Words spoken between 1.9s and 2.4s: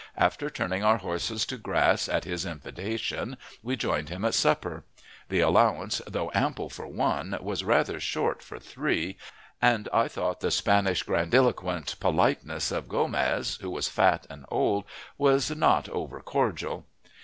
at